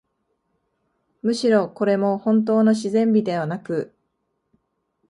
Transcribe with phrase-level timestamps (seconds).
[1.21, 3.93] むしろ、これもほんとうの自然美ではなく、